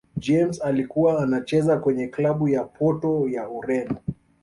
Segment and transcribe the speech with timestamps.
[0.17, 3.97] james alikuwa anacheza kwenye klabu ya porto ya ureno